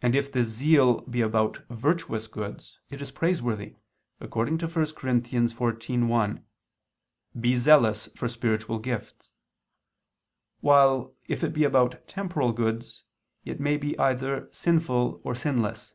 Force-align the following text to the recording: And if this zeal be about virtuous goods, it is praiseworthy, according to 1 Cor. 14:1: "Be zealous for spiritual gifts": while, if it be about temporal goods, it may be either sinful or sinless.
And 0.00 0.16
if 0.16 0.32
this 0.32 0.46
zeal 0.46 1.02
be 1.02 1.20
about 1.20 1.62
virtuous 1.68 2.26
goods, 2.26 2.78
it 2.88 3.02
is 3.02 3.10
praiseworthy, 3.12 3.76
according 4.18 4.56
to 4.56 4.66
1 4.66 4.72
Cor. 4.94 5.10
14:1: 5.12 6.42
"Be 7.38 7.54
zealous 7.54 8.06
for 8.16 8.30
spiritual 8.30 8.78
gifts": 8.78 9.34
while, 10.60 11.14
if 11.28 11.44
it 11.44 11.52
be 11.52 11.64
about 11.64 12.08
temporal 12.08 12.52
goods, 12.54 13.04
it 13.44 13.60
may 13.60 13.76
be 13.76 13.98
either 13.98 14.48
sinful 14.52 15.20
or 15.22 15.34
sinless. 15.34 15.92